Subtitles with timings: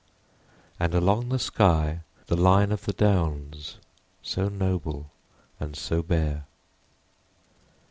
[0.79, 3.77] And along the sky the line of the Downs
[4.23, 5.11] So noble
[5.59, 6.45] and so bare.